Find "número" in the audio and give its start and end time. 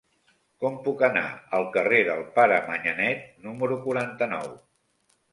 3.49-3.77